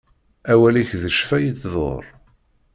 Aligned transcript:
Awal-ik 0.51 0.89
d 1.01 1.03
ccfa 1.15 1.37
yettḍur. 1.43 2.05